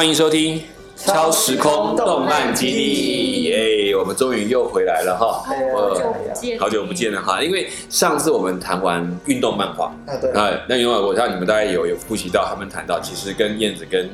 [0.00, 0.58] 欢迎收听
[0.96, 5.44] 超时空动漫基地，哎，我们终于又回来了哈，
[5.74, 14.08] 好久不见，好久不见了哈，因为上次我们谈完运动漫画，啊对，啊，那因为我让你们大概有有复习到，他们谈到其实跟燕子跟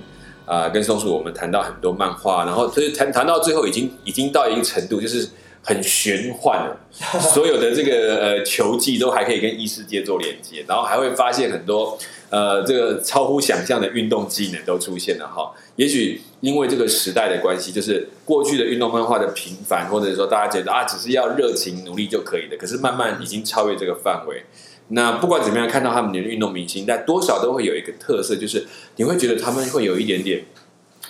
[0.45, 5.29] 啊、跟松鼠我们谈到很多漫画，然后所以谈谈到最后已经已经到一个程度，就是
[5.67, 6.71] 很玄幻，
[7.21, 11.99] 所有的这个呃球技都还可以跟异世界做连接，然后还会发现很多
[12.31, 15.53] 呃这个超乎想象的运动技能都出现了哈。
[15.75, 24.45] 也许因为这个时代的关系，就是过去的运动漫画的频繁，或者说大家觉得啊只是要热情努力就可以的，可是慢慢已经超越这个范围。
[24.91, 28.65] 那不管怎么样，看到他们的运动明星，但多少都会有一个特色，就是
[28.95, 30.45] 你会觉得他们会有一点点，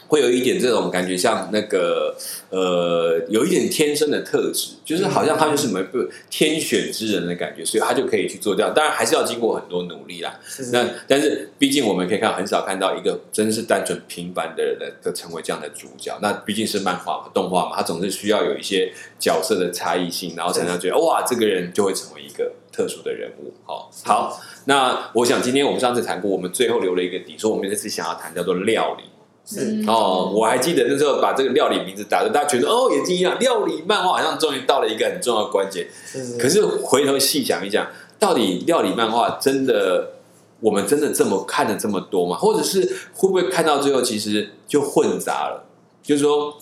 [0.08, 2.16] 会有一点这种感觉，像那个
[2.50, 8.72] 呃，有一点天生的特质，就是好像他就是某个天选之人的感觉，所以他就可以去做这样。
[8.74, 10.38] 当然还是要经过很多努力啦。
[10.46, 16.16] 是是那但是毕竟我们可以看很少看到一个真是单纯平凡的人的成为这样的主角。
[16.22, 23.52] 那毕竟是漫画嘛，动画嘛，他总是需要有一些角色的差异性，然后才能觉得哇，这个人就会成为一个特殊的人物。
[23.64, 29.04] 好，好，那我想今天我们上次谈过，我们最后留了一个底，说我们这次想要谈叫做料理。
[29.46, 35.86] 是哦，我还记得那时候把这个料理名字打的，大家觉得哦眼睛一亮，料理漫画好像终于到了一个很重要的关键。
[36.04, 37.86] 是是，可是回头细想一想，
[38.18, 40.14] 到底料理漫画真的
[40.58, 42.36] 我们真的这么看的这么多吗？
[42.36, 42.80] 或者是
[43.14, 45.64] 会不会看到最后其实就混杂了？
[46.02, 46.56] 就是说，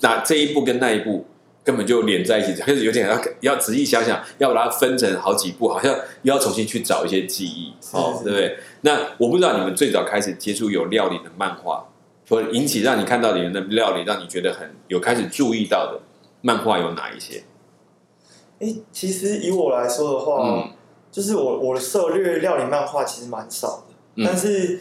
[0.00, 1.26] 那这一步跟那一步
[1.64, 8.56] 根本就连在一起，开始有点要要仔细想想，要把它分成好几步，好像又要重新去找一些记忆，哦，对不对？
[8.82, 11.84] 那我不知道你们最早开始接触有料理的漫画，
[12.28, 16.00] 或引起让你看到里面的料理，让你觉得很有开始注意到的
[16.42, 17.44] 漫画有哪一些？
[18.60, 20.70] 哎，其实以我来说的话，嗯
[21.10, 24.78] 就是我我的涉猎料理漫画其实蛮少的，嗯但是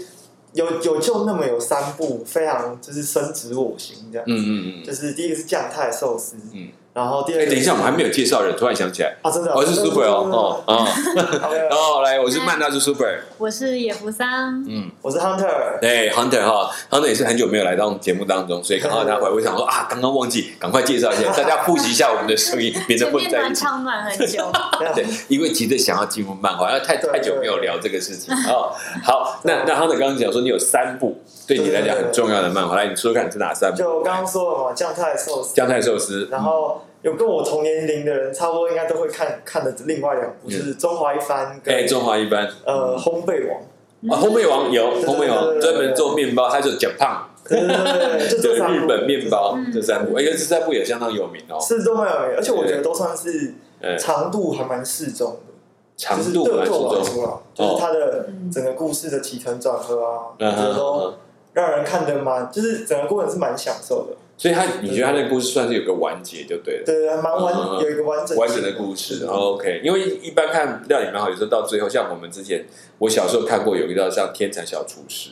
[0.54, 4.84] 有有就那么有三部非常就是深植我心这样，嗯嗯嗯。
[4.84, 23.62] 就是第一个是酱太寿司，嗯然后第二等一下，我们还没有介绍人，突然想起来，啊，真的，我是 Super 哦，哦，哦，哦， 然后来，我是曼达是 Super，我是野福桑，嗯，我是 Hunter，对，Hunter 哈，Hunter 也是很久没有来到节目当中，所以刚好他回，我想说 啊，刚刚忘记，赶快介绍一下，大家复习一下我们的声音，免得混在一起。
[23.64, 24.52] 场暖很久，
[24.96, 28.34] 对，因为急着想要进入漫画，要太太久没有聊这个事情。
[28.50, 28.74] 哦。
[29.04, 33.78] 好，那那 Hunter 刚刚讲说你有三部对你来讲很重要的漫画，来你说说看是哪三部？
[33.78, 42.48] 就我刚刚说了嘛，酱菜寿司，酱菜寿司，然后有跟我同年龄的人，差不多应该都会看看的另外两部，就是《中华一番》跟中华一番。
[42.66, 43.62] 呃《烘焙王》。
[44.10, 47.30] 啊，烘焙王有烘焙王专门做面包，他就讲胖。
[47.48, 48.74] 对对对对， 就对这三部。
[48.74, 49.72] 日本面包嗯。
[49.74, 55.54] 这三部，而且这三部也相当有名哦，是都蛮有名，而且我觉得都算是嗯，长度还蛮适中的，
[55.98, 61.14] 长度蛮适就是对对我来中，说啦，就是它的整个故事的起承转合啊，我嗯觉得都哼，
[61.54, 72.66] 让人看得蛮，就是整个过程是蛮享受的，所以他你觉得他那个故事算是有个完结就对了，对，还蛮完有一个完整完整的故事，OK，因为一般看料理蛮好，有时候到最后，像我们之前
[73.00, 75.32] 我小时候看过有一个叫像天才小厨师，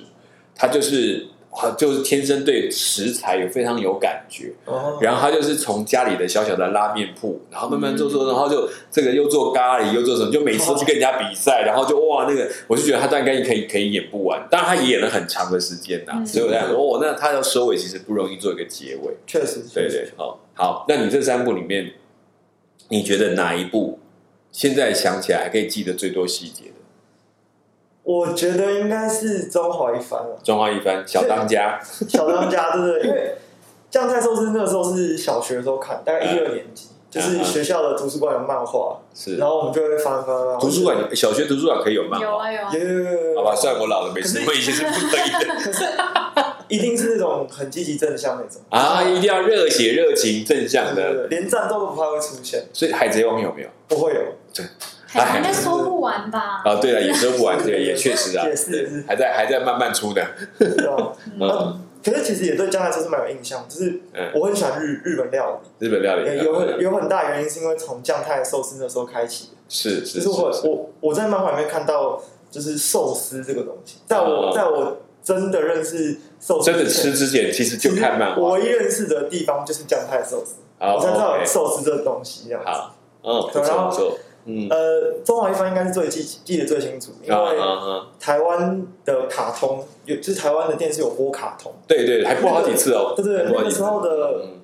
[0.55, 1.27] 他就是。
[1.55, 4.97] 他就是天生对食材有非常有感觉，哦。
[5.01, 16.25] 然后他就是从家里的小小的拉面铺，然后慢慢做做，然后就这个又做咖喱又做什么，就每次都去跟人家比赛，然后就哇那个，我就觉得他大概可以可以演不完，当然他也演了很长的时间呐，嗯。
[16.25, 21.93] 所以我在说，哦，那他要收尾其实不容易做一个结尾，确实，对对，好，好，那你这三部里面，
[22.89, 23.99] 你觉得哪一部
[24.51, 26.65] 现在想起来还可以记得最多细节？
[26.65, 26.74] 的？
[28.05, 33.01] 我觉得应该是中华一番了，中华一番小当家， 小当家，对不对？
[33.07, 33.35] 因为
[33.89, 40.59] 酱菜寿司那个时候是小学的时候看，大概一二年级，就是学校的图书馆有漫画，是然后我们就会翻翻翻。
[40.59, 46.05] 图书馆小学图书馆可以有漫画，有啊有啊，有有有有，好吧，虽然我老了没事，我以前是不可以的。
[46.67, 50.95] 一定是那种很积极正向那种啊，一定要热血、热情、正向的。
[50.95, 53.69] 对对对，连战斗都不怕会出现，所以海贼王有没有？
[53.87, 54.21] 不会有。
[55.21, 56.61] 还应该说不完吧？
[56.65, 60.25] 啊，对了，也说不完，对，也确实啊， 也是还在还在慢慢出的。
[60.59, 61.13] 对吧？
[61.39, 64.31] 嗯， 嗯，可是其实也对江南寿司蛮有印象，就是嗯。
[64.35, 65.85] 我很喜欢日日本料理。
[65.87, 69.45] 日本料理，理有很有很大原因是因为从酱太寿司那时候开启。
[69.45, 72.21] 的，是就是是我，我我在漫画里面看到
[72.51, 78.41] 就是寿司这个东西，在嗯我在我真的认识寿司真的之前吃之前其实就看漫画。
[78.41, 82.69] 我唯一认识的地方就是酱太寿司，我才知道寿司这个东西这样子。
[82.69, 87.57] 好，嗯，然后嗯，呃，中华一番应该是最记记得最清楚，因啊为
[88.19, 93.13] 台湾的卡通有，就是台湾的电视有播卡通，对对，还播好几次哦。
[93.15, 93.69] 对对，还播好几次。
[93.69, 94.61] 那个时候的嗯。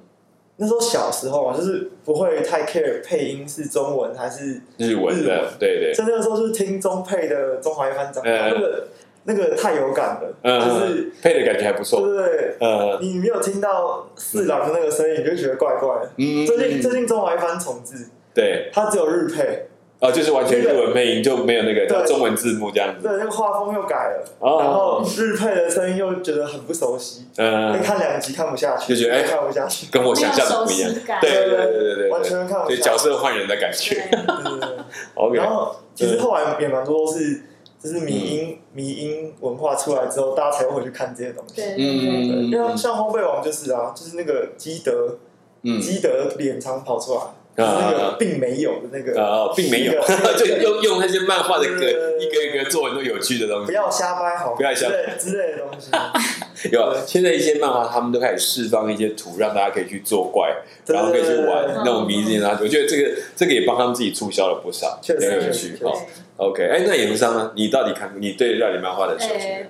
[0.58, 5.24] 那时候小时候啊，就是不会太 care 配音是中文还是，日文的。
[5.24, 8.88] 日文，对对，在那个时候就是听中配的中华一番长那个
[9.24, 12.56] 那个太有感了，就是嗯，配的感觉还不对错，不对？
[12.60, 16.12] 呃，你没有听到四郎的那个声音，你就觉得怪怪的。
[16.18, 16.82] 嗯，最近嗯。
[16.84, 17.96] 最近中华一番重置，
[18.36, 19.68] 对，它只有日配，
[20.02, 22.06] 哦，就是完全日文配音，就没有那个对。
[22.08, 24.58] 中文字幕这样子，对，那个画风又改了，哦。
[24.60, 30.92] 然后日配的声音又觉得很不熟悉，嗯，看两集看不下去，就觉得哎看不下去，跟我想象的不一样。
[31.22, 32.82] 对对对对对对，完全看不下去。
[32.82, 33.94] 角色换人的感觉。
[33.96, 34.80] 对，对对对
[35.14, 37.44] ，OK，然后其实后来也蛮多都是，
[37.80, 41.56] 就是迷音迷音文化出来之后，大家才会回去看这些东西。
[41.56, 41.76] 对。
[41.76, 45.18] 对对，像像烘焙王就是啊，就是那个基德，
[45.62, 47.22] 嗯，基德脸长跑出来，
[47.62, 49.94] 就是那个并没有的那个，啊，并没有，
[50.38, 51.86] 就用用那些漫画的歌，
[52.20, 53.68] 一个一个做很多有趣的东西。
[53.68, 55.92] 不要瞎掰好，不要瞎掰之类的东西。
[56.72, 60.56] 有现在一些漫画，他们都开始释放一些图，让大家可以去做怪，
[60.88, 62.58] 然后可以去玩那种迷之啊。
[62.62, 65.92] 我觉得这个这个也帮他们自己促销了不少，确实很有趣哦。
[66.38, 67.52] OK，哎，那演商呢？
[67.56, 69.16] 你到底看你对料理漫画的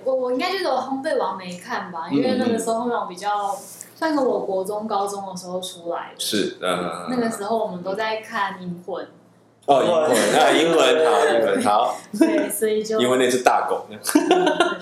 [0.04, 3.54] 我我应该就是我烘焙王没看吧，因为那个时候烘焙王比较
[4.02, 6.18] 算是我国中、高中的时候出来的。
[6.18, 9.06] 是，嗯，那个时候我们都在看《银魂。
[9.66, 13.96] 哦，英文啊，英文好，英文好，》，对，所以就因为那只大狗，嗯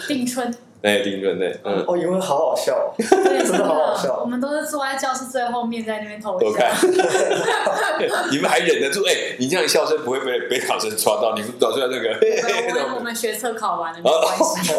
[0.09, 0.51] 定春，
[0.83, 6.47] 哎，丁润对，嗯，哦，英文好好笑 真的好好笑我们都是坐在教室最后面，在那边偷笑。，
[8.31, 9.03] 你们还忍得住？
[9.07, 12.09] 哎，你这样笑声不会被被考生抓到，你们搞出来那个，
[12.69, 14.73] 我们我们学测考完了，没哦关系。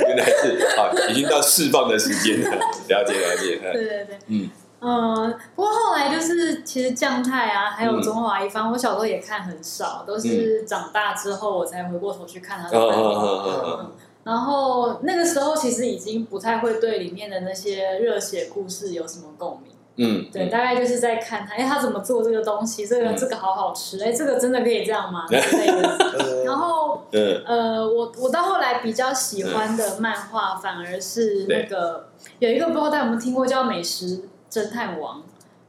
[0.00, 2.50] 原来是啊，已经到释放的时间了，
[2.88, 3.72] 了解了解，嗯。
[3.72, 4.50] 对对对，嗯。
[4.86, 8.02] 嗯，不过后来就是其实酱太啊，还有嗯。
[8.02, 12.92] 中华一番，我小时候也看很少，都是长大之后我才回过头去看他的嗯嗯。
[12.92, 13.92] 嗯嗯嗯，
[14.24, 23.16] 然后那个时候其实已经不太会对里面的那些热血故事有什么共鸣，嗯，对，大概就是在看他，哎，他怎么做这个东西，这个嗯。
[23.16, 25.26] 这个好好吃，哎，这个真的可以这样吗？
[25.30, 25.96] 之类的。
[26.18, 27.42] 呃然后嗯。
[27.46, 35.20] 呃，我我到后来比较喜欢的漫画，反而是那个有一个不知道大家有没有听过叫《美食侦探王》，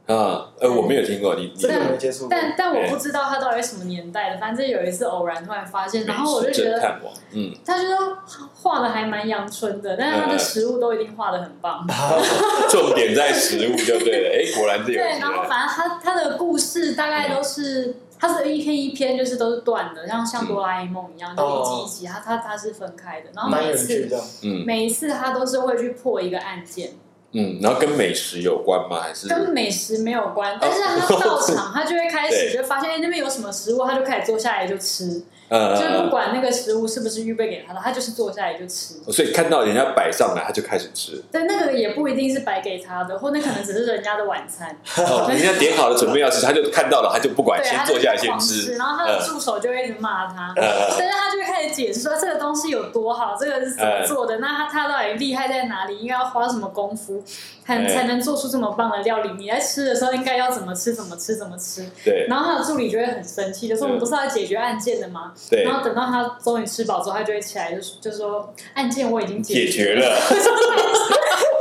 [0.06, 4.38] 啊，呃，我没有听过，你你这个没接触过，但但我不知道他到底是什么年代的。
[4.38, 7.00] 反正有一次偶然突然发现，然后我就觉得
[7.32, 8.16] 嗯，他就说
[8.54, 11.84] 画的还蛮阳春的，但是他的食物都一定画的很棒。
[12.70, 17.96] 重点在食物就对了，哎，果然这有对，然后，反正他他的故事大概都是。
[18.18, 23.26] 他是一篇一篇，就是都是断的，像像哆啦 A 梦一样，就一集一集，他他他是分开的。
[23.34, 24.08] 然后每一次。
[24.42, 26.92] 嗯每一次他都是会去破一个案件，
[27.38, 29.00] 嗯，然后跟美食有关吗？
[29.02, 38.94] 还是跟美食没有关，但是他到场， 他就会开始就发现，哎，那边有什么食物，他就开始坐下来就吃，呃就是不管那个食物是不是预备给他的，他就是坐下来就吃。
[39.12, 41.22] 所以看到人家摆上来，他就开始吃。
[41.30, 44.76] 但那个也不一定是摆给他的，或那可能只是人家的晚餐。
[44.98, 48.74] 哦， 人家点好了准备要吃，他就看到了，他就不管，先坐下来先狂吃。
[48.74, 57.22] 然后他的助手就会一直骂他，呃但是他就会开始解释说这个东西有多好，这个是怎么做的，那他他到底厉害在哪里，应该要花什么功夫，
[57.66, 59.30] 才哎才能做出这么棒的料理？
[59.36, 61.84] 你在吃的时候应该要怎么吃，怎么吃，怎么吃？
[62.04, 65.32] 对然后他的助理就会很生气，就说我们不是要解决案件的吗？
[65.50, 70.16] 对然，后等到他终于吃饱之后，他就会起来就就说案件我已经解决决了，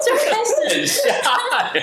[0.06, 1.12] 就开始很吓
[1.74, 1.82] 欸。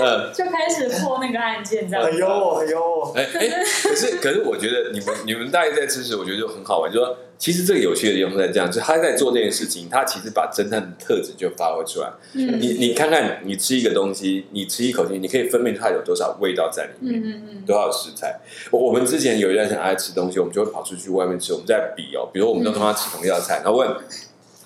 [0.00, 2.10] 嗯，就开始破那个案件这样子。
[2.10, 3.12] 很幽默，很幽默。
[3.16, 3.48] 哎哎，
[3.82, 6.90] 可是 可是，我觉得你们你们大家在支持，我觉得就很好玩。
[6.92, 12.10] 就说其实这个有趣的地方在这样，就他在做这件事情，他其实把侦探的特质就发挥出来。
[12.34, 17.20] 嗯你你看看，你吃一个东西，你吃一口气，你可以分辨出它有多少味道在里面。
[17.20, 18.38] 嗯嗯嗯，多少食材？
[18.70, 23.88] 我我们之前有一段时间爱吃东西，我们就会跑出去外面吃，我们在比哦，比如我们都跟他吃同一道菜，然后问，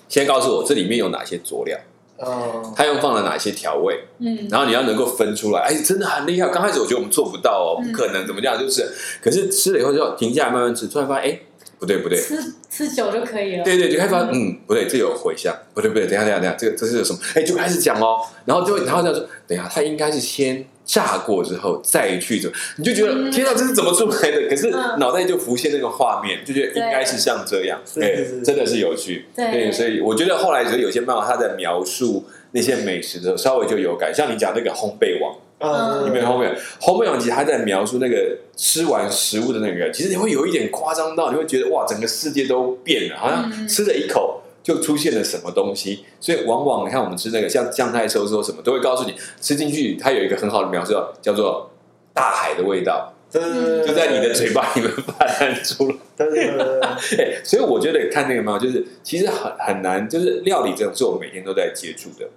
[0.09, 1.79] 先告诉我这里面有哪些佐料，
[2.17, 6.47] 嗯，他用放了哪些调味，嗯然后你要能够分出来，哎，真的很厉害。
[6.49, 8.57] 刚开始我觉得我们做不到哦，嗯不可能，怎么样？
[8.57, 8.89] 就是，
[9.21, 11.39] 可是吃了以后就停下来慢慢吃，突然发现，哎，
[11.77, 12.37] 不对不对，吃
[12.69, 13.63] 吃酒就可以了。
[13.63, 17.19] 对对，就开始发现，嗯，不对，这有回香，不对不对，等下等下等下，这个这是有什么？
[17.35, 23.31] 哎，就开始讲哦，然后就然后这样说，等一下，它应该是先炸过之后再去怎么，你就觉得嗯。
[23.31, 24.47] 天哪，这是怎么出来的？
[24.47, 24.99] 可是嗯。
[24.99, 29.71] 脑袋就浮现那个画面，就觉得应该是像这样，对真的是有趣，对。
[29.71, 35.35] 所以我觉得后来觉得有些漫画他在描述那些美食的时候，稍微就有感，像你讲那个烘焙王。
[35.57, 43.65] 嗯，里面烘焙烘焙网其实他在描述那个吃完食物的那个，其实你会有一点夸张到，你会觉得哇，整个世界都变了，好像嗯。
[43.65, 44.34] 吃了一口
[44.65, 46.03] 就出现了什么东西。
[46.19, 51.69] 所以往往你看我们吃那个像酱菜收缩什么，都会告诉你吃进去，它有一个很好的描述，叫做
[52.11, 55.95] 大海的味道，对对对对，就在你的嘴巴里面发散出来。
[56.17, 62.27] 对 所以我觉得看那个嘛，就是其实很很难，就是料理这种是我们每天都在接触的。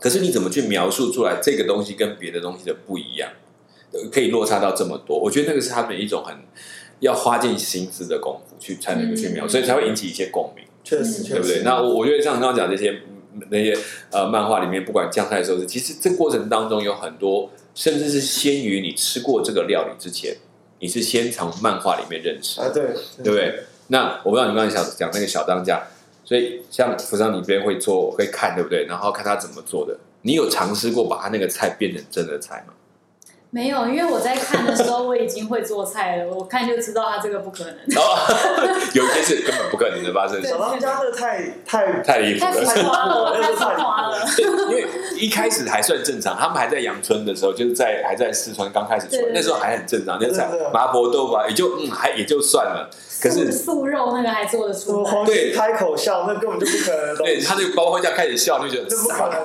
[0.00, 3.28] 可是你怎么去描述出来这个东西跟别的东西的不一样，
[3.92, 5.18] 呃可以落差到这么多？
[5.18, 6.34] 我觉得那个是他们一种很
[7.00, 10.64] 要花尽心思的功夫去才能够去描所以才会引起一些共鸣。
[10.82, 11.62] 确实，确实，对不对？
[11.62, 13.00] 那我我觉得像刚刚讲这些
[13.50, 13.76] 那些
[14.10, 20.36] 呃漫画里面，不管酱菜寿司，其实这过程当中有很多，甚至是先于你吃过这个料理之前，
[20.78, 22.84] 你是先从漫画里面认识，啊，对，
[23.22, 23.64] 对不对？
[23.88, 25.82] 那我不知道你刚才想讲那个小当家，
[26.24, 28.86] 所以像福商里边会做会看，对不对？
[28.86, 32.74] 然后看他怎么做的，你有尝试过把他那个菜变成真的菜吗？
[33.50, 37.72] 没有，因为我在看的时候我已经会做菜了，我看就知道他这个不可能。
[37.96, 38.16] 哦，
[38.94, 43.14] 有一些是根本不可能的发生，小当家的太太太离谱太花了。
[43.20, 44.24] 夸了，太浮夸了。
[44.70, 52.88] 因为一开始还算正常，他们还在阳春的时候，就是在还在四川刚开始出来，对对对那时候还很正常，那对对对菜麻婆豆腐啊，也就嗯还也就算了。
[53.22, 59.42] 可是素素肉那个还做得出来，对开口笑，那根本就不可能对他那个包会这样开始笑，你就觉得这不可能。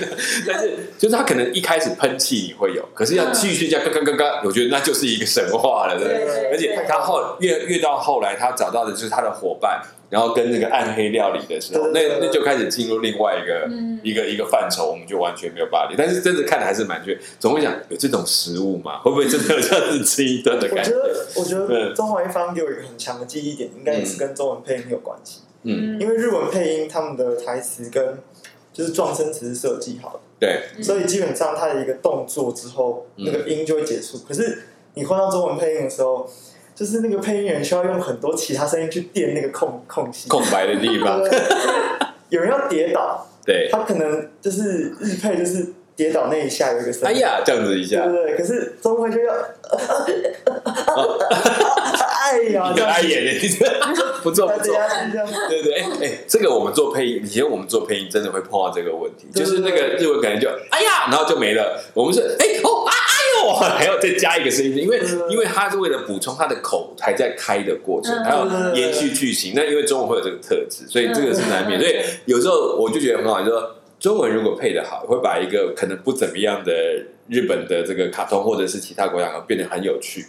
[0.48, 6.50] 但是就是他可能一开始喷气你会有，可是要继续这样嘎嘎嘎嘎，我觉得那就是一个神话了，对不对？
[6.50, 15.96] 而且他后越越到后来，他找到的就是他的伙伴，然后跟那个暗黑料理的时候，那那就开始进入另外一个、嗯一个一个范畴，我们就完全没有办法理。
[15.98, 18.98] 但是真的看的还是蛮绝，总会想有这种食物嘛？
[19.00, 25.40] 会不会真的有这样子吃一顿的感我觉得，我觉得中华一方给我一个很强的记忆点，应该也是跟中文配音有关系。
[25.64, 28.18] 嗯，因为日文配音他们的台词跟
[28.72, 34.18] 就是撞声词是设计好的，对，嗯所以基本上它的一个动作之后，嗯那个音就会结束。
[34.26, 34.62] 可是
[34.94, 36.28] 你换到中文配音的时候，
[36.74, 40.28] 就是那个配音员需要用很多其他声音去垫那个空 空隙。
[40.28, 41.30] 空白的地方，对
[42.30, 45.66] 有人要跌倒，对，他可能就是日配就是
[45.96, 48.36] 跌倒那一下有一个声音，哎呀，这样子一下对，对对。
[48.36, 49.34] 可是中文就要，
[52.28, 54.74] 哎呀，一 这样子个哎眼的，不错不错。
[55.48, 61.80] 对对，哎哎，这个我们做配音，以前我们做配音真的会碰到这个问题，就是那个日文可能就哎呀，然后就没了。
[61.94, 69.52] 我们是哎哦啊哎呦， 还要再加一个声音，因为因为他是为了补充他的口还在开的过程，嗯还要延续剧情。
[69.54, 71.78] 那因为中文会有这个特质，所以这个是难免。
[71.78, 76.72] 嗯所以有时候我就觉得很好，就说中文如果配的好，会把一个可能不怎么样的
[77.28, 80.26] 日本的这个卡通或者是其他国家变得很有趣。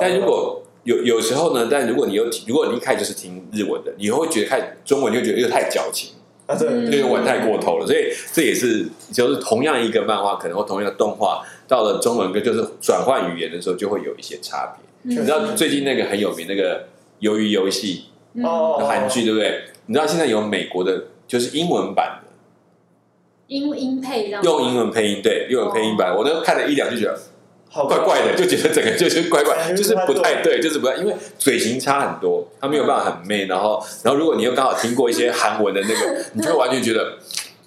[0.00, 6.12] 但如果有有时候呢，但如果你又如果你一开始就是听日文的，你会觉得看中文就觉得又太矫情，
[6.46, 7.86] 啊对嗯就玩太过头了。
[7.86, 14.82] 所以这也是就是同样一个漫画，可能或同样的动画，到了中文跟就是转换语言的时候，就会有一些差别。
[15.02, 16.86] 嗯你知道最近那个很有名那个
[17.20, 19.64] 鱿鱼游戏嗯哦韩剧，对不对？
[19.86, 22.28] 你知道现在有美国的，就是英文版的，
[23.48, 27.18] 英英配，用英文配音，对，用英文配音版，我都看了一两就觉得。
[27.70, 37.18] 好怪怪的，就觉得整个就是怪怪，就是不不太太对，就是不太，因为嘴型差很多，他没有办法很媚，然后，然后如果你又刚好听过一些韩文的那个，你就会完全觉得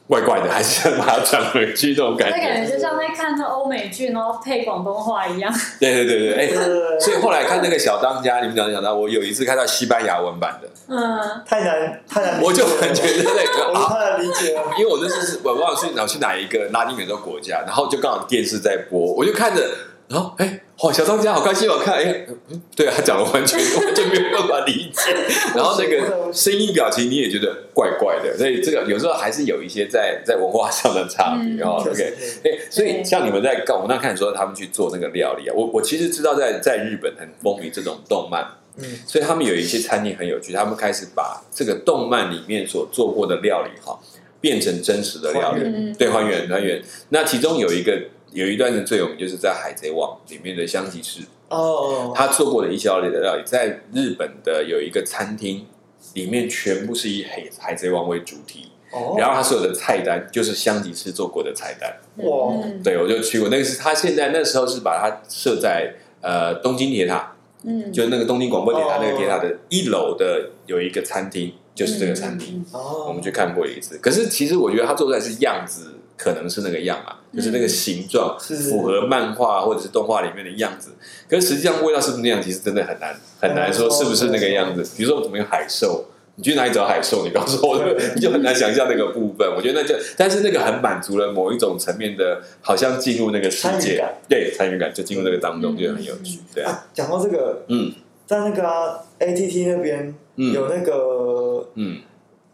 [0.07, 2.73] 怪怪的，还是要把它转回去这种感觉那感觉。
[2.73, 5.53] 就像在看那欧美剧，然后配广东话一样。
[5.79, 14.63] 对对对对，哎、对对对所以后来看那个小当家，你们讲讲到，我有一次看到西班牙文版的，嗯，太难太难我就很觉得那个太难理解了。
[14.77, 19.63] 因为我那次是我忘了去哪去哪一个拉丁美洲国家，然后就刚好电视在播，我就看着，
[20.11, 25.13] 然后哎，哇，小当家好开心，我看，哎，嗯对啊，他讲的完全完全没有办法理解，
[25.55, 31.81] 然后那个声音表情你也觉得怪怪的，所以这个有时候还是有一些在在文化上的差别嗯哦。
[31.81, 38.45] 确 OK，所以像你们在看，我那看说他们去做那个料理啊，我我其实知道在在日本很风靡这种动漫。
[38.77, 43.99] 嗯，所以他们有一些餐厅很有趣，他们开始把这个动漫里面所做过的料理哈，
[44.39, 46.81] 变成真实的料理，对，还原还原。
[47.09, 48.01] 那其中有一个
[48.31, 55.65] 有一段是最有名，就是在《海贼王》里面的香吉士，哦，他做过的一系列的料理，在日本的有一个餐厅
[56.13, 61.93] 里面全部是以海海贼王为主题，哦，然后他所有的菜单就是香吉士做过的菜单。
[62.25, 62.53] 哇。
[62.63, 73.97] 嗯对，我就去过，那个是他现在那时候是把它设在呃东京铁塔，嗯，就是那个东京广播铁塔哦那个铁塔的一楼的有一个餐厅，就是这个餐厅，嗯，哦，我们去看过一次。
[73.97, 80.91] 可是其实我觉得他做出来是样子，可能是那个样啊，就是那个形状是符合漫画或者是动画里面的样子。
[81.27, 84.83] 可是实际上味道是不是那样，其实真的很难很难说是不是那个样子。
[84.95, 86.05] 比如说我们有海兽。
[86.35, 87.25] 你去哪里找海兽？
[87.25, 89.45] 你告诉我，对 你就很难想象那个部分。
[89.53, 96.39] 我觉得那就，但是那个很满足了某一种层面的，好像进入那个世界参与感，对参与感就进入那个当中，嗯就很有趣。
[96.55, 97.91] 对啊，啊，讲到这个，嗯
[98.25, 101.99] 在那个啊 ATT 那边嗯有那个嗯，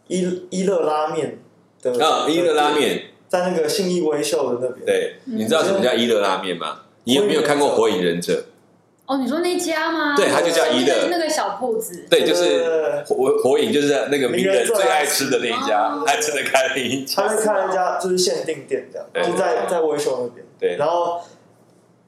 [0.08, 1.38] 伊伊乐拉面
[1.80, 6.80] 的啊，伊乐拉，面，在那个信义威秀的那边，对，嗯你知道什么叫伊乐拉面吗？
[7.04, 8.44] 你有没有看过《火影忍者
[9.06, 10.14] 哦，你说那家吗？
[10.16, 17.22] 对他就叫一乐那个小铺子》？，对，就是火火影，就是那个名人最爱吃的那一家哦， 他真的开了一家。
[17.22, 20.46] 他是开了一家就是限定店这样，对就在在威秀那边。
[20.60, 21.20] 对然后，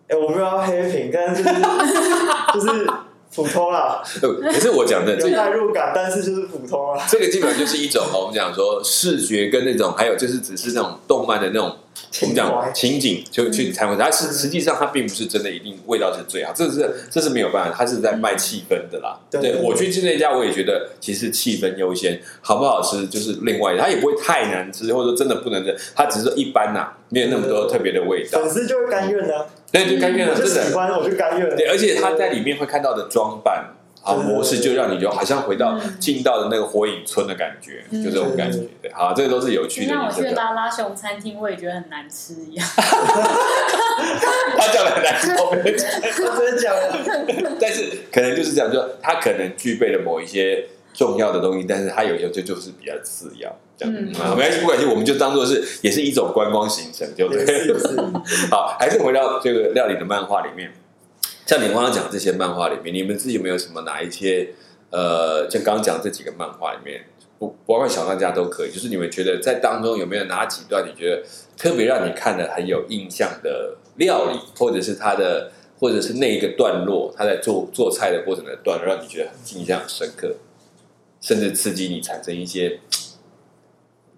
[0.09, 1.61] 哎，我没有要黑屏，但是就是
[2.53, 2.91] 就是
[3.35, 7.07] 普通啦， 可是我讲的这有代入感，但是就是普通啊。
[7.09, 11.77] 这个基本上就是一种我们讲说视觉跟那种，还有就是只是那种动漫的那种，
[12.23, 19.19] 我们讲情景就去参观，它是实际上它并不是真的一定味道是最好，这是这是没有办法，它是在卖气氛的啦。
[19.31, 28.51] 对我去吃那家，我也觉得其实气氛优先，好不好吃就是另外，它也不会太难吃，或者说真的不能吃，它只是说一般呐，没有那么多特别的味道粉。
[28.51, 30.65] 丝就会甘愿的，对，就甘愿了，真的。
[30.65, 31.57] 喜欢，我就甘愿了。
[31.57, 38.59] 对，而且他在里面会看到的装扮啊模式，就让你就好像回到嗯进到的那个火影村的感觉，嗯就这种感觉。
[38.81, 39.89] 对，好，这个都是有趣的。
[39.89, 42.67] 就像我去拉拉熊餐厅，我也觉得很难吃一样。
[44.57, 45.89] 他叫的很难吃，我没有讲
[46.25, 53.55] 我真的讲了，但是可能就是这样，就他可能具备了某一些重要的东西，但是他有些就就是比较次要。
[53.77, 57.45] 这样，嗯啊，没关系，不关系，我们就当做是也是一种观光行程，对不对
[58.51, 60.71] 好，还是回到这个料理的漫画里面，
[61.51, 64.51] 像你刚刚讲这些漫画里面，你们自己有没有什么哪一些
[64.91, 67.05] 呃，像刚刚讲这几个漫画里面，
[67.41, 71.27] 不包括小当家都可以，就是你们觉得在当中有没有哪几段你觉得
[71.57, 80.37] 特别让你看的很有印象的料理，或者是他的，或者是那一个段落，他在做做菜的过程的段落，让你觉得很印象深刻，
[81.21, 82.79] 甚至刺激你产生一些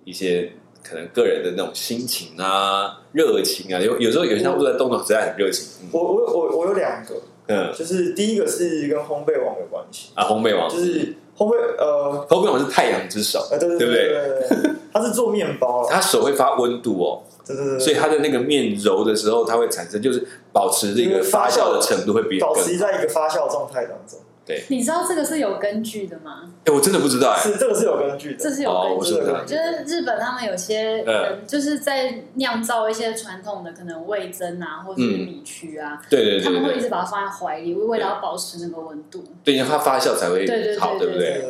[0.04, 5.88] 一些可能个人的那种心情啊、热情啊，有有时候有些他们都在动作实在很热情，嗯。
[5.92, 7.14] 我我我我有两个，
[7.48, 7.72] 嗯。
[7.74, 14.08] 就是第一个是跟烘焙网有关系，啊，烘焙王就是烘焙呃烘焙王是太阳之手，啊对对对不对？
[14.08, 24.20] 对对对，它是做面包，他手会发温度哦，对对对，所以它的那个面揉的时候，它会产生就是保持这个发酵的程度会比保持在一个发酵状态当中，
[24.68, 26.52] 你知道这个是有根据的吗？
[26.64, 29.18] 哎，我真的不知道哎，是这个是有根据的，这是有哦根据的。
[29.18, 29.44] 我是不知道。
[29.44, 31.22] 就是日本他们有些嗯。
[31.22, 39.24] 人就是在酿造一些传统的可能味增啊，或者是米曲啊，对对他们会一对对直把它放在怀里，为了要保持那个温度。
[39.44, 41.44] 对，因为它发酵才会对对对好，对不对？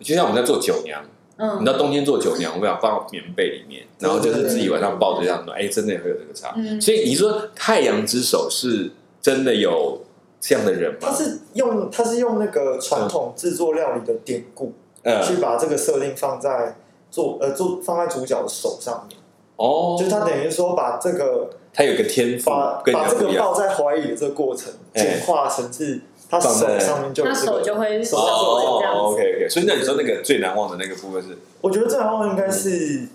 [0.00, 1.00] 就像我们在做酒酿，
[1.38, 6.52] 你嗯知道冬天做酒酿，我们要放到棉被里面，然后就是自己晚上抱着这样暖，哎，真的会有这个差。
[6.56, 10.00] 嗯，所以你说太阳之手是真的有
[10.42, 10.98] 这样的人吗？
[11.00, 14.72] 他是用他是用那个传统制作料理的典故，
[15.04, 16.74] 嗯，去把这个设定放在
[17.12, 19.16] 做呃做放在主角的手上面，
[19.56, 23.32] 哦，就他等于说把这个他有个天赋把把这个。
[23.38, 26.50] 抱在怀里的这个过程哎简化成是他手
[26.80, 27.60] 上面就有他手。
[27.62, 29.00] 就会手哦这样子。
[29.00, 33.06] ，OK OK，所以那你说那个最难忘的那个部分是，我觉得最难忘应该是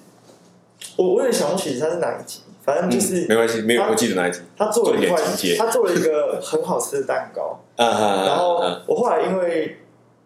[0.95, 5.17] 我我也想不起它是哪一集，反正就是嗯没关系，没有他我记得那一集，他做了一块
[5.57, 9.77] 他做了一个很好吃的蛋糕， 嗯嗯嗯然后嗯我后来因为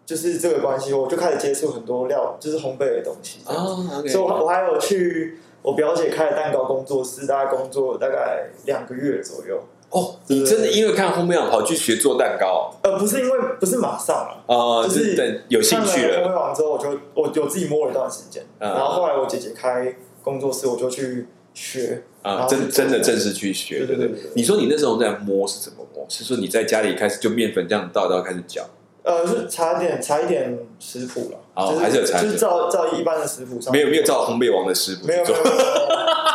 [0.04, 3.38] 就是这个关系，我就开始接触很多料，就是烘焙的东西。
[3.46, 9.62] 哦，OK，所以我我还有去我表姐开的蛋糕工作室，大概工作大概两个月左右。
[9.90, 24.16] 哦，你真的因为看烘焙网跑去学做蛋糕呃，不是因为不是马上啊，哦，就是是等有兴趣了烘，焙网之后，我就我有自己摸了一段时间，嗯然后后来我姐姐开工作室，我就去学啊，真真的正式去学，对对对？
[24.34, 26.06] 你说你那时候在摸是怎么摸？
[26.08, 28.68] 是说你在家里开始就面粉这样倒倒开始搅，
[29.02, 35.36] 呃，是查一点查一点食谱了，还是有查就是照照一般的食谱上，没有没有照烘焙王的食谱没有，没有，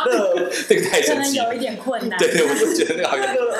[0.06, 1.46] 那 个这个太可能神奇了。
[1.46, 2.18] 有，一点困难。
[2.18, 3.54] 对对，我就觉得那个好像那个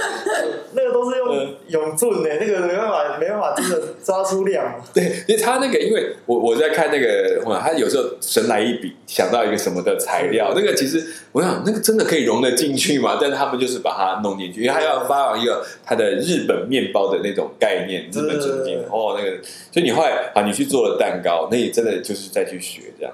[0.72, 1.54] 那个都是用嗯。
[1.68, 4.82] 永盾的，那个没办法没办法真的抓出量。
[4.94, 13.18] 对，因为他那个，因为我我在看那个，哇他有时候神来一笔，想到一个什么的材料，那个其实我想，那个真的可以融得进去嘛？
[13.20, 19.36] 但是他们就是把它弄进去，因为他要发扬一个他的日本面包的那种概念，日本纯净对哦，那个，
[19.70, 23.12] 所以你后来啊，你去做了蛋糕，那你真的就是再去学这样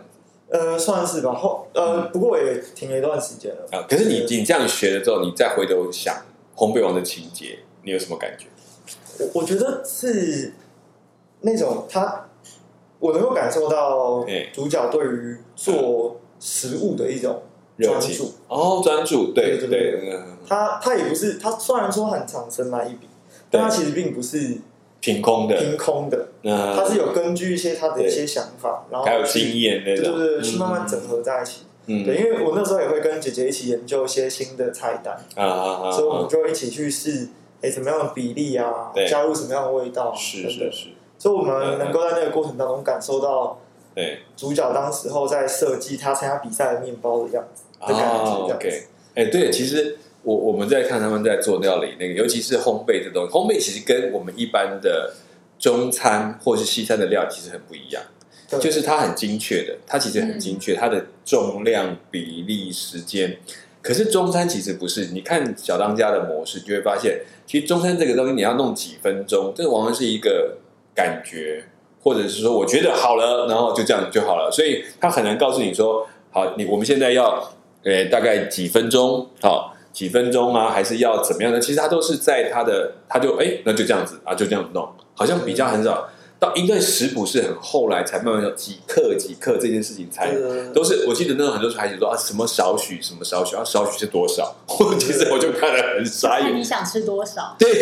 [0.55, 1.35] 呃，算是吧。
[1.35, 3.67] 后呃，不过也停了一段时间了。
[3.73, 3.85] 啊。
[3.91, 6.15] 可是你你这样学了之后，你再回头想
[6.55, 8.47] 烘焙王的情节，你有什么感觉？
[9.19, 10.53] 我我觉得是
[11.41, 12.29] 那种他，
[13.01, 17.43] 我能够感受到哎主角对于做食物的一种
[17.81, 18.33] 专注。
[18.47, 23.09] 哦，专注，对对对他他也不是他虽然说很常生来一笔，
[23.51, 24.59] 但他其实并不是
[25.05, 31.65] 凭空的，凭空的，嗯，他是有根据一些他的一些想法，然后还有经验那种，对对对，去慢慢整合在一起。
[31.87, 37.29] 嗯，对，因为我那时候也会跟姐姐一起研究一些新的菜单，啊啊啊，所以我们就一起去试，
[37.61, 40.15] 哎，什么样的比例啊对，加入什么样的味道。
[40.15, 40.89] 是是是，
[41.19, 43.59] 所以我们能够在那个过程当中感受到
[43.95, 44.21] 对。
[44.35, 48.87] 主角当时候在设计他参加比赛的面包的样子的感啊觉，这样子。
[49.15, 55.15] 哎，对，其实我我们在看他们在做料理那个，尤其是烘焙这东西，烘焙其实跟我们一般的
[55.59, 58.03] 中餐或是西餐的料其实很不一样。
[58.61, 63.37] 就是它很精确的，它其实很精确，它的重量、比例、时间，
[63.83, 70.59] 可是中餐其实不是，你看小当家的模式，就会发现，其实中餐这个东西你要弄几分钟，这个往往是一个
[70.95, 71.65] 感觉，
[72.03, 81.59] 或者是说我觉得好了，然后就这样就好了，所以他很难告诉你说，好，你我们现在要，呃，大概几分钟，好，几分钟啊，还是要怎么样的？
[81.59, 86.07] 其实他都是在他的，他就哎，那就这样子啊，就这样弄，好像比较很少。
[86.45, 90.33] 到因为食谱是很后来才慢慢有几克几克这件事情才
[90.73, 96.55] 都是，我记得那个很多孩子说啊什么少许什么少许啊少许是多少，我其实我就看了很傻眼。
[96.55, 97.57] 你想吃多少？
[97.59, 97.73] 对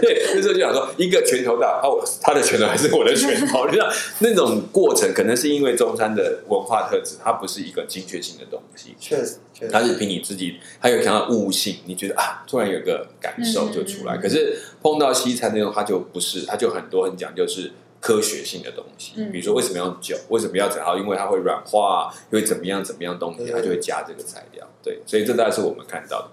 [0.00, 3.88] 对，那时候就想说一个拳头大，哦，他的拳头还是我的拳头，你知道
[4.20, 9.36] 那种过程可能是因为中餐的文化特质，它不是一个精确性的东西，确实，
[9.70, 14.16] 它是凭你自己，还有想到悟性，你觉得啊，突然有个感受就出来。
[14.16, 17.70] 可是碰到西餐那种，它就不是，它就很多很讲究是。
[18.04, 20.98] 科学性的东西，比如说为什么要酒，为什么要怎样？
[20.98, 24.68] 因为它会软化，因为怎么样怎么样东西，它就会加这个材料。
[24.82, 26.28] 对，所以这大概是我们看到的。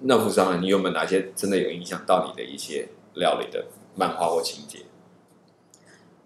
[0.00, 4.78] 那副商，你有没有哪些真的有影响到你的一些料理的漫画或情节？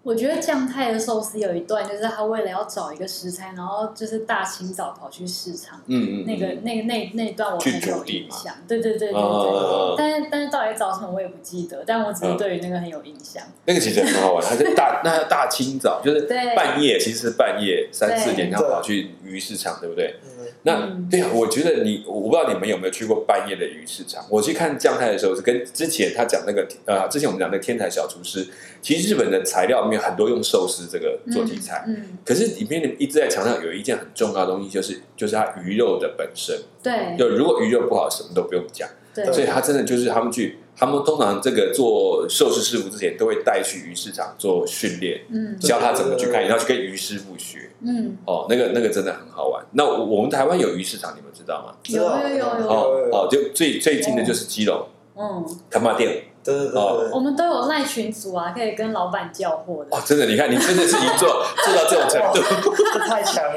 [0.05, 9.95] 我觉得酱太的寿司有一段，就是他为了要找一个食材，然后就是大清早跑去市场，嗯嗯，那个那个那那段我很有印象，对对对对对。
[9.97, 13.41] 但是但是到底找什么我也不记得，但我只是对于那个很有印象。
[13.65, 16.21] 那个其实很好玩，他是大那大清早，就是
[16.55, 20.19] 半夜，其实是半夜三四点他跑去鱼市场，对不对？
[20.63, 24.25] 那对啊，我觉得你我不知道你们有没有去过半夜的鱼市场。
[24.29, 28.47] 我去看酱太的时候是跟之前他讲那个呃，之前我们讲那个天才小厨师，
[28.81, 40.59] 其实日本的材料里面很多用寿司这个做题材，嗯，可是里面一直在强调有一件很重要的东西，就是就是它鱼肉的本身，对，就如果鱼肉不好，什么都不用讲，对，所以他真的就是他们去。
[40.75, 49.65] 他们通常这个做寿司师傅之前，都会带去鱼市场做训练，嗯，教他怎么去看，要去跟鱼师傅学，嗯，哦，那个那个真的很好玩。
[49.71, 51.75] 那我们台湾有鱼市场，你们知道吗？
[51.87, 56.23] 有有有有哦哦，就最最近的就是基隆，嗯，他妈店。
[56.45, 59.97] 对对对，我们都有赖群组啊，可以跟老板交货的。
[59.97, 62.71] 哦，真的，你看，你真的是已经做 做到这种程度，
[63.09, 63.51] 太强了。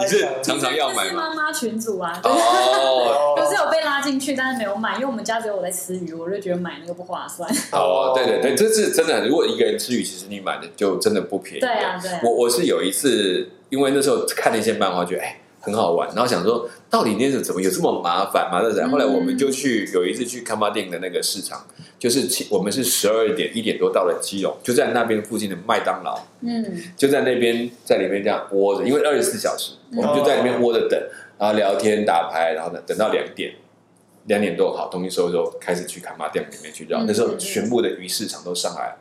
[0.00, 1.28] 你是常常要买吗？
[1.28, 7.48] 妈妈群组啊，哦， 可是有被拉进去，但是没有买，因为我们家只有我在吃鱼，我就觉得买那个不划算。
[7.70, 9.26] 哦，对对对，这是真的。
[9.28, 11.60] 如果一个人吃鱼，其实你买的就真的不便宜。
[11.60, 12.10] 对啊，对。
[12.24, 15.38] 我我是有一次，因为那时候看了一些漫画，觉得哎。
[15.64, 18.60] 很好玩，然后想说，到底那是怎么有这么麻烦嘛？
[18.60, 18.84] 对不对？
[18.86, 21.66] 后来我们就去有一次去看巴店的那个市场，
[21.98, 31.00] 就是我们是十二点一点多到了基隆，就在那边附近的麦当劳，嗯，就在那边在里面这样窝着，因为二十四小时，我们就在里面窝着等，
[31.38, 33.54] 然后聊天打牌，然后呢等到两点，
[34.26, 37.02] 两点多好东西收一收，开始去卡巴店里面去绕。
[37.06, 38.94] 那时候全部的鱼市场都上来。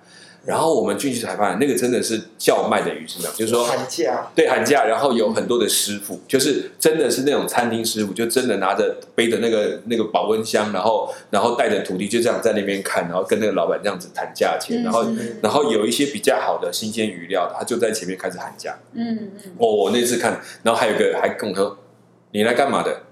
[0.46, 15.06] 然后我们进去才发现，那个真的是叫卖的鱼市场，就是说喊价，对喊价，然后有很多的师傅，就是真的是那种餐厅师傅，就真的拿着背着那个那个保温箱，然后然后带着徒弟就这样在那边看，然后跟那个老板这样子谈价钱，然后
[15.42, 18.78] 然后有一些比较好的新鲜鱼料，他就在前面开始喊价。
[18.94, 19.52] 嗯嗯。
[19.58, 21.78] 哦，我那次看，然后还有个还跟我说
[22.34, 23.04] ：“你来干嘛的？”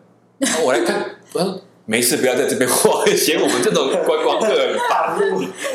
[0.66, 1.62] 我来看，嗯。
[1.86, 5.18] 没事，不要在这边画，嫌我们这种观光客很烦。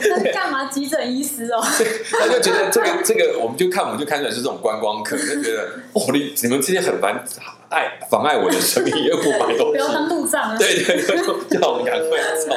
[0.01, 0.65] 那是干嘛？
[0.71, 1.61] 急诊医师哦。
[2.11, 7.23] 他就觉得这个这个，我们就看，我们就看出来是这种观光客，就觉得哦，你你们这些很烦，
[7.69, 10.57] 碍妨碍我的生意，又不买东西，不要当路障。
[10.57, 12.55] 对对对，叫我们赶快走。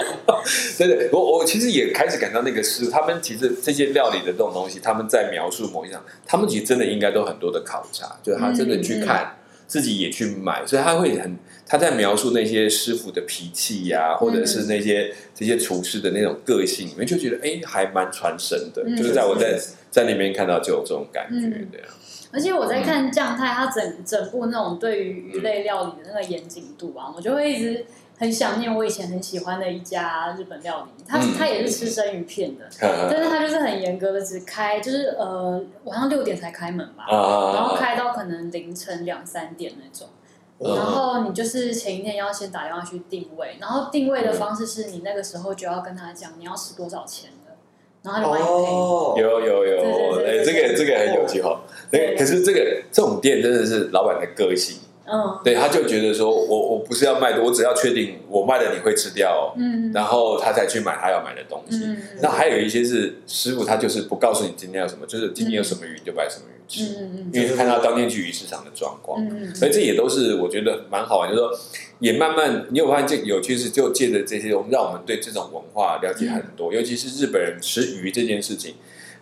[0.78, 9.36] 对对，我我其实也开始感到那个是他们其实这些料理的这种东西，他们在描述某一项，他们其实真的应该都很多的考察，就是他真的去看。
[9.68, 11.38] 自己也去买，所以他会很
[11.70, 18.84] 他在描述那些师傅的脾气呀，或者是那些这些厨师的那种个性，里面就觉得哎，还蛮传神的。
[18.98, 19.58] 就是在我在
[19.92, 21.88] 在里面看到就有这种感觉，对啊。
[22.32, 27.86] 而且我在看酱太，他整整部那种对于鱼类料理的那个严谨度啊，我就会一直。
[28.20, 32.66] 很想念我以前很喜欢的一家日本料理，他他也是吃生鱼片的，
[33.10, 37.06] 但是他就是很严格的，只开就是呃晚上六点才开门吧，
[37.54, 40.10] 然后开到可能凌晨两三点那种，
[40.60, 47.56] 然后你就是前一天要先打电话去定位，然后定位的方式是你那个时候就要跟他讲你要吃多少钱的，
[48.04, 49.22] 然后他就帮你配。
[49.22, 54.78] 有有有，哎，这个这个很有趣哈，哎，可是这个这种店真的是老板的个性。
[55.12, 61.96] 嗯，对，他就觉得说，我我不是要卖的，我只要确定我卖的你会吃掉，嗯，然后他才去买他要买的东西。
[62.22, 71.52] 那还有一些是师傅，他就是不告诉你今天要什么，就是今天有什么鱼就摆什么鱼吃，嗯嗯因为看到当天去鱼市场的状况，嗯所以这也都是我觉得蛮好玩，就是说
[72.00, 78.76] 也慢慢你有发现这有趣是就借着这些，我们让我们对这种文化了解很多，尤其是日本人吃鱼这件事情。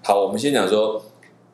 [0.03, 1.03] 好，我们先讲说。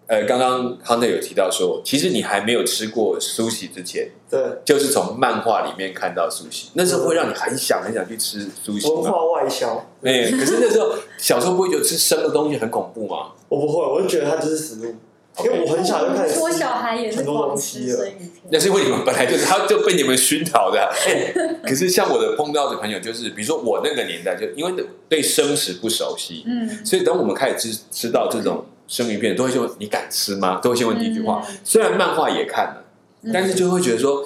[0.05, 8.95] 呃，刚刚康特有提到说，其实你还没有吃过苏喜之前，对，就是从漫画里面看到苏喜，那时候会让你很想很想去吃苏喜吗？
[8.95, 9.89] 文化外销。
[10.03, 13.31] 哎，可是那时候小时候不会觉得吃生的东西很恐怖吗？
[13.47, 14.93] 我不会，我就觉得它就是食物，
[15.39, 18.07] 因为我很小就开始小孩也是很多狂东西了吃生。
[18.07, 18.29] 鱼片。
[18.51, 20.79] 那是因为你们本来就是，他就被你们熏陶的。
[21.07, 30.59] 哎，可是像我的碰到的朋友，就是比如说我那个年代，就因为对生食不熟悉，嗯，所以等我们开始吃吃到这种生鱼片，都会说你敢吃吗？
[30.61, 31.43] 都会先问第一句话。
[31.49, 32.83] 嗯虽然漫画也看了，
[33.33, 34.23] 但是就会觉得说，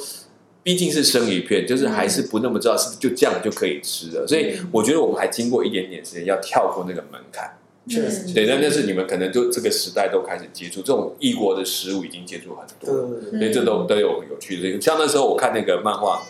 [0.62, 4.28] 毕竟是生鱼片，就是还是不那么知道是不是就这样就可以吃的。
[4.28, 7.57] 所以我觉得我们还经过一点点时间要跳过那个门槛。
[7.90, 13.10] 确实嗯对，但那是你们可能就这个时代都开始接触这种异国的食物，已经接触很多。
[13.20, 14.82] 对对所以这都都有有趣的。
[14.82, 16.22] 像那时候我看那个漫画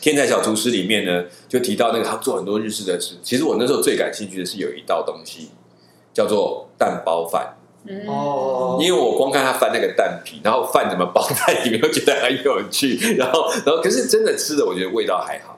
[0.02, 3.14] 《天才小厨师》里面呢，就提到那个他做很多日式的事。
[3.22, 5.48] 其实我那时候最感兴趣的是有一道东西
[6.12, 13.16] 叫做蛋包饭，嗯哦因为我光看他翻那个蛋皮，然后饭怎么包在里面，我觉得很有趣。
[13.16, 15.55] 然后，然后可是真的吃的，我觉得味道还好。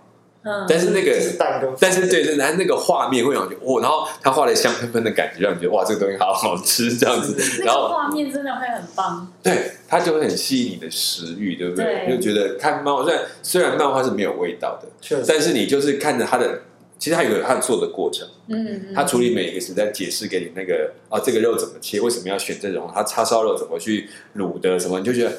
[0.49, 7.37] 嗯，但是那个就是蛋跟但是对，真的，他那个画面会让你觉得哇，然后他画的香喷喷的感觉，让你觉得哇，这个东西好好吃这样子。
[7.61, 9.31] 那然后个画面真的会很棒。
[9.43, 12.07] 对，它就会很吸引你的食欲，对不对？
[12.07, 12.17] 对。
[12.17, 15.25] 就觉得看漫画，虽然虽然漫画是没有味道的，确实。
[15.29, 16.63] 但是你就是看着它的，
[16.99, 25.33] 其实他有个它做的过程，嗯，嗯它处理每一个时代解释给你那个啊，这个肉怎么切，为什么要选这种，他叉烧肉怎么去卤的，什么，你就觉得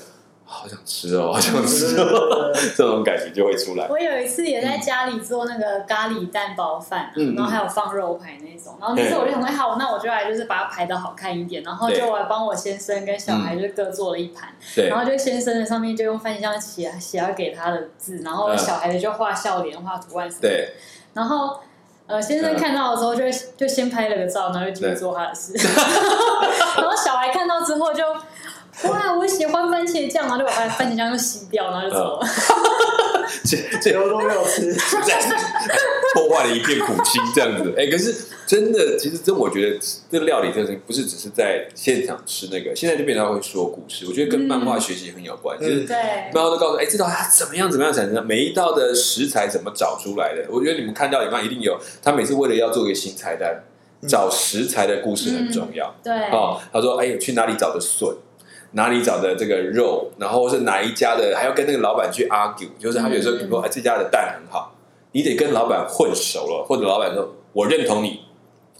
[0.51, 1.95] 好想吃哦，好想吃
[2.75, 3.87] 这种感觉就会出来。
[3.87, 14.89] 我有一次也在家里做那个咖喱蛋包饭、啊，嗯嗯然后还有放肉排那种，然后那次我就想说，好，那我就来就是把它排的好看一点，然后就我还帮我先生跟小孩就各做了一盘，对。
[14.89, 18.57] 然后就先生的上面就用翻香写写要给他的字，然后嗯。
[18.57, 20.73] 小孩的就画笑脸、画图案什么的，对，
[21.13, 21.59] 然后。
[22.09, 23.23] 呃，先生看到的时候就
[23.55, 25.53] 就先拍了个照，然后就继续做他的事。
[26.75, 28.03] 然后小孩看到之后就，
[28.83, 32.27] 哇，我喜欢番茄酱，然后就把番番茄酱又洗掉，然后就走 了。
[33.43, 35.19] 这这油都没有吃，在
[36.13, 37.73] 破坏了一片苦心这样子。
[37.77, 38.15] 哎、可是
[38.47, 44.05] 真的，其实真我觉得这料理这个东西不是只是在现场吃那个，现在就变成会说故事。
[44.07, 45.95] 我觉得跟漫画学习很有关，就是对，
[46.33, 50.45] 漫画都告诉，哎、这道它怎么样怎么样产生，每一道的食材怎么找出来的。
[50.49, 53.63] 我觉得你们看到里面一定有，他每次为了要做一个新菜单，
[54.07, 55.93] 找食材的故事很重要。
[56.03, 58.09] 对，哦，他说：“哎，去哪里找的笋？
[58.71, 60.11] 哪里找的这个肉？
[60.17, 61.35] 然后是哪一家的？
[61.35, 64.75] 还要跟那个老板去 argue，就是他有时候比如说，哎，这家的蛋很好，
[65.11, 68.21] 你得跟老板混熟了，或者老板说我认同你，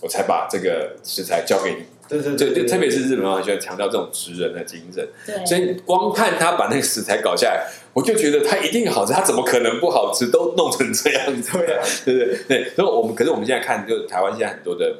[0.01, 1.85] 我才把这个食材交给你。
[2.07, 10.31] 对对对，对就特别是日本人很喜欢强调这种职人的精神，对，所以光看他把那个食材搞下来，我就觉得他一定好吃，他怎么可能不好吃？
[10.31, 14.91] 都弄成这样子，对啊， 对对对，所以我们可是我们现在看，就是台湾现在很多的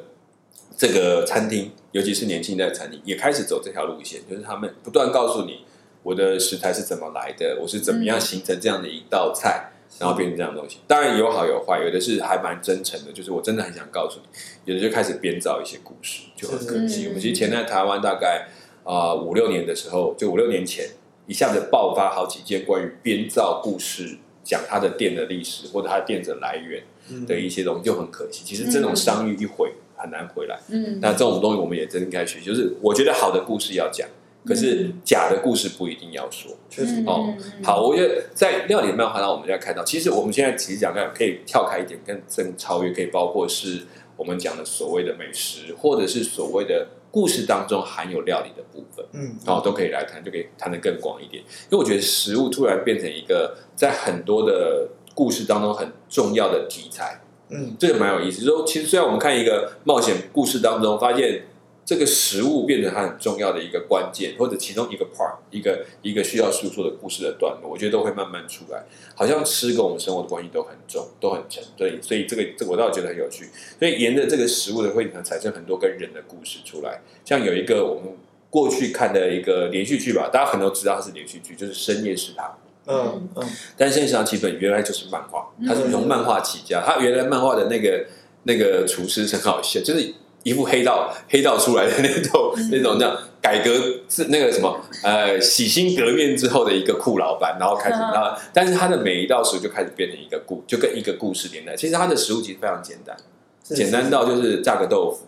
[0.80, 5.66] 这个餐厅，尤其是年轻的餐厅，也开始走这条路线，就是他们不断告诉你
[6.02, 10.78] 我的食材是怎么来的，我是怎么样形成这样的一道菜，然后变成这样的东西。
[10.86, 17.08] 当然有好有坏，有的是还蛮真诚的，就是我真的很想告诉你，有的就开始编造一些故事，就很可惜。
[17.08, 18.48] 我们其实前在台湾大概
[18.82, 20.88] 啊五六年的时候，就五六年前，
[21.26, 24.16] 一下子爆发好几件关于编造故事。
[24.42, 26.82] 讲他的店的历史或者他的店的来源，
[27.26, 28.42] 的一些东西就很可惜。
[28.42, 30.58] 其实这种商誉一毁很难回来。
[30.68, 34.08] 嗯，那这种东西我们也真应该学，就是我觉得好的故事要讲，
[34.44, 36.52] 可是假的故事不一定要说。
[36.68, 43.82] 确实嗯哦，好，我觉得在料理漫画上，我们就要看到，其实我们现在其实讲看可以跳开一点，更更超越，可以包括是
[44.16, 49.04] 我们讲的所谓的美食，或者是所谓的故事当中含有料理的部分。
[49.12, 51.42] 嗯，哦，都可以来谈，就可以谈的更广一点。
[51.70, 58.44] 因为我觉得食物突然变成一个在很多的故事当中很重要的题材，嗯，这个蛮有意思。
[58.44, 61.46] 说，其实虽然我们看一个冒险故事当中，发现
[61.84, 68.84] 这个食物变成它很重要的一个关键，或者其中一个 part，一个一个需要诉说的故事的段落，我觉得都会慢慢出来。
[69.16, 71.60] 好像吃跟我们生活的关系都很重，都很沉。
[71.76, 73.46] 对，所以这个这我倒觉得很有趣。
[73.78, 77.00] 所以沿着这个食物的会产生很多跟人的故事出来。
[77.24, 78.16] 像有一个我们
[78.48, 82.46] 过去看的一个连续剧吧，大家可能都知道它是连续剧，就是《深夜食堂》。
[82.86, 86.82] 嗯嗯，但是《深夜食堂》其本原来就是漫画，嗯它是从漫画起家。
[86.84, 88.06] 他原来漫画的那个
[88.44, 93.70] 那个厨师是很好笑，就是一副黑道黑道出来的那种、嗯那种那样改革
[94.08, 101.76] 是那个什么呃洗心革面之后的一个酷老板，然后开始嗯然后但是他的每一道食物就开始变成一个故，就跟一个故事连在。
[101.76, 103.16] 其实他的食物其实非常简单，
[103.62, 105.26] 简单到就是炸个豆腐，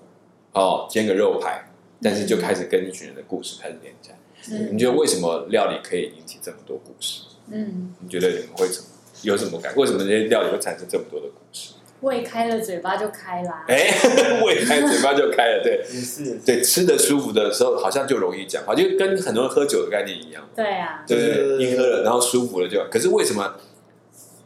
[0.58, 1.64] 哦煎个肉排，
[2.02, 4.16] 但是就开始跟一群人的故事开始连起来。
[4.50, 7.22] 嗯你觉得为什么料理可以引起这么多故事？
[7.52, 8.88] 嗯，你觉得你们会怎么
[9.22, 9.74] 有什么感？
[9.76, 11.74] 为什么这些料理会产生这么多的故事？
[12.00, 13.64] 胃开了，嘴巴就开啦。
[13.68, 13.88] 哎，
[14.44, 20.42] 胃开嘴巴就开了，对，也是对，吃的舒服的时候，好像就容易讲话，就跟很多人喝酒的概念一样。
[20.56, 22.84] 对啊，对对对，对对对你喝了，然后舒服了就。
[22.90, 23.54] 可是为什么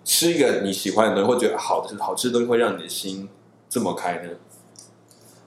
[0.05, 3.27] 吃一个你喜欢的东西，或觉得好的好吃的东西，会让你的心
[3.71, 4.31] 这么开呢？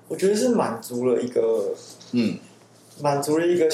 [0.07, 1.75] 我觉得是满足了一个
[2.13, 2.39] 嗯
[3.03, 3.69] 满足了一个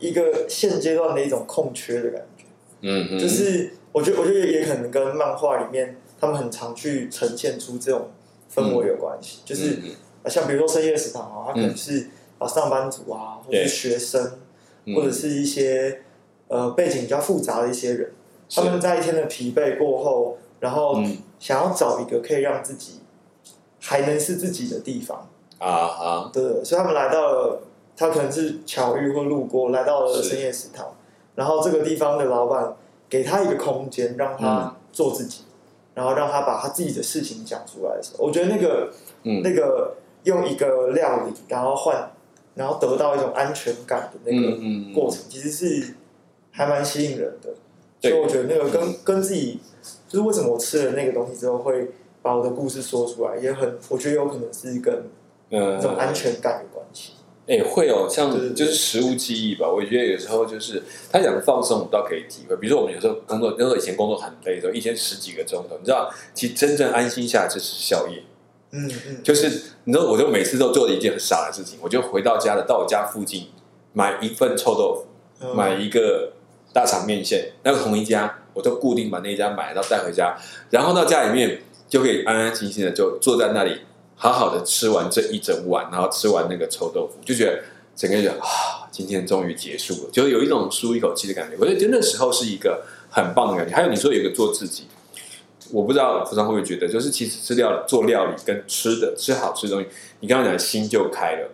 [0.00, 2.35] 一个现阶段的一种空缺的感觉。
[2.80, 8.10] 嗯嗯，就是我觉得，我觉得也可能跟漫画里面他们很常去呈现出这种
[8.54, 9.40] 氛围有关系。
[9.44, 9.78] 就是
[10.26, 12.08] 像比如说深夜食堂啊，它可能是
[12.38, 14.38] 啊上班族啊，或者是学生，
[14.84, 14.94] 嗯。
[14.94, 16.02] 或者是一些
[16.48, 18.12] 呃背景比较复杂的一些人，
[18.50, 21.18] 他们在一天的疲惫过后，然后嗯。
[21.38, 23.00] 想要找一个可以让自己
[23.78, 25.28] 还能是自己的地方。
[25.58, 27.62] 啊啊，对，所以他们来到了，
[27.94, 30.95] 他可能是巧遇或路过，来到了深夜食堂，
[31.36, 32.74] 然后这个地方的老板
[33.08, 34.38] 给他一个空间，让嗯。
[34.40, 35.42] 他做自己，
[35.94, 38.90] 然后让他把他自己的事情讲出来的时候，我觉得那个、
[39.22, 39.42] 嗯。
[39.44, 39.94] 那个
[40.24, 42.10] 用一个料理，然后换，
[42.54, 44.56] 然后得到一种安全感的那个
[44.92, 45.94] 过程，其实是
[46.50, 47.50] 还蛮吸引人的。
[48.00, 49.60] 所以我觉得那个跟跟自己，
[50.08, 51.90] 就是为什么我吃了那个东西之后会
[52.22, 54.94] 把我的故事说出来，也很，我觉得有可能是跟
[55.50, 55.78] 嗯。
[55.80, 57.12] 这种安全感有关系。
[57.48, 59.68] 哎、会哦，像就是食物记忆吧。
[59.68, 60.82] 我觉得有时候就是
[61.12, 62.56] 他讲的放松，我们倒可以体会。
[62.56, 68.22] 比如说我们有时候工作，那时候以前工作很累的时候，一天十几个钟头，你知道，其实真正安心下来就是宵夜。
[68.72, 69.48] 嗯嗯，就是
[69.84, 73.46] 你知道，我就每次都做了一件很傻的事情，我就回到家了，到我家附近
[73.92, 76.32] 买一份臭豆腐，嗯买一个
[76.72, 80.36] 大肠面线，那个同一家，我就固定把那一家买，然后带回家，
[80.70, 83.82] 然后到家里面就可以安安心心的就坐在那里，
[84.16, 87.62] 好好的吃完这一整碗，然后吃完那个臭豆腐，就觉得
[87.94, 91.56] 整个人啊，今天终于结束了，就有一种舒一口气的感觉。
[91.60, 93.76] 我觉得那时候是一个很棒的感觉。
[93.76, 94.88] 还有你说有一个做自己。
[95.72, 99.88] 我不知道服装会不会觉得，就是其实吃料做料理跟吃的吃好吃的东西，
[100.20, 101.50] 你刚刚讲心就开了，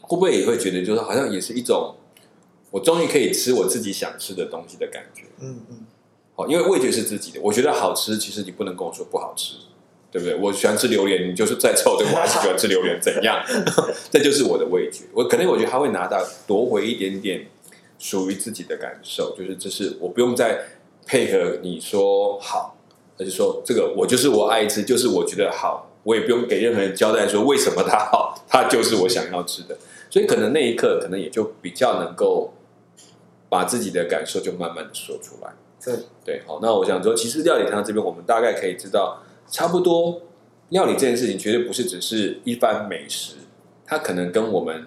[0.00, 1.94] 会不会也会觉得就是好像也是一种，
[2.70, 5.24] 我终于可以吃我自己想吃的东西的感觉。
[5.40, 5.86] 嗯嗯，
[6.34, 9.56] 好，因为味觉是自己的，我觉得好吃，其实你不能跟我说不好吃，
[10.14, 10.36] 对不对？
[10.36, 13.44] 我喜欢吃榴莲，你就是再臭对，我还是喜欢吃榴莲，怎样？
[14.12, 15.02] 这就是我的味觉。
[15.12, 17.44] 我可能我觉得他会拿到夺回一点点
[17.98, 20.66] 属于自己的感受，就是这是我不用再
[21.04, 22.76] 配合你说好，
[23.18, 29.76] 而是说这个我就是我爱吃，就是我觉得好，我也不用给任何人交代说为什么它好，它就是我想要吃的。
[30.08, 32.54] 所以可能那一刻，可能也就比较能够
[33.48, 35.52] 把自己的感受就慢慢的说出来。
[35.84, 40.22] 对，对，好，那我想说，其实料理堂这边，我们大概可以知道，差不多
[40.70, 43.34] 料理这件事情，绝对不是只是一般美食，
[43.86, 44.86] 它可能跟我们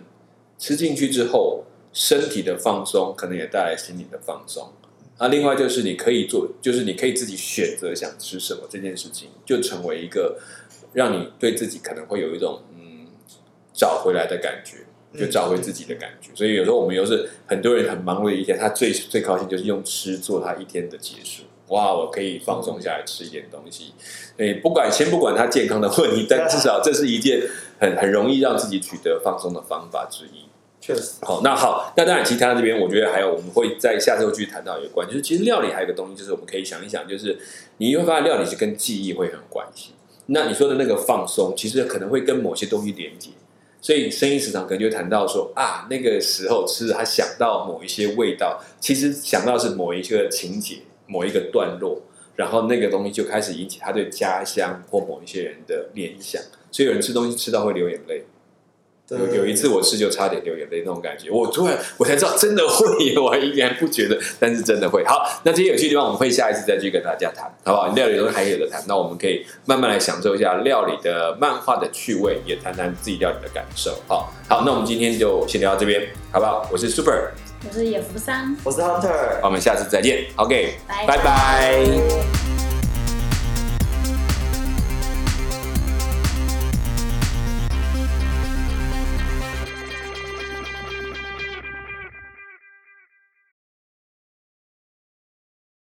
[0.58, 4.72] 吃进去之后，身体的放松，可能也带来心理的放松。
[5.18, 10.40] 啊，另外就是你可以做，就是你可以自己选择想吃什么这件事情，就成为一个
[10.94, 13.08] 让你对自己可能会有一种嗯
[13.74, 14.86] 找回来的感觉。
[15.18, 21.44] 就找回自己的感觉，所以有时候我们又是很多人很忙碌的一天，他最最高兴就是用吃做他一天的结束。
[21.68, 23.94] 哇，我可以放松下来吃一点东西。
[24.36, 27.42] 对，不管先不管它健康的问题，但 至少这是一件
[27.80, 30.46] 很很容易让自己取得放松的方法之一。
[30.80, 37.38] 确实，好，那好，那当然，其他这边我觉得还有我们会在下周继续谈到有关，就是其实料理还有一个东西，就是我们可以想一想，就是
[37.78, 39.92] 你会发现料理是跟记忆会很有关系。
[40.28, 43.32] 那你说的那个放松，其实可能会跟某些东西连接。
[43.82, 50.78] 所以生意食堂可能就谈到说啊，那个时候吃，他想到某一些味道，其实想到是某一个情节、
[51.08, 52.02] 某一个段落，
[52.36, 56.42] 然后那个东西就开始引起他对家乡或某一些人的联想。
[56.72, 58.26] 所以有人吃东西吃到会流眼泪。
[59.10, 65.02] 有有一次我吃就差点流眼泪那种感觉，我突然我才知道真的会，我还以前不觉得，但是真的会。
[65.06, 67.88] 好，那这些有趣的地方我们会下一次再去跟大家谈，好不好？
[67.96, 73.98] 料理都还有的谈，那我们可以慢慢来享受一下料理的漫画的趣味，也谈谈自己料理的感受。
[74.10, 76.68] 好，好，那我们今天就先聊到这边，好不好？
[76.70, 77.32] 我是 Super，
[77.66, 80.26] 我是野福三，我是 Hunter，我们下次再见。
[80.36, 81.06] OK，拜。
[81.08, 82.57] 拜拜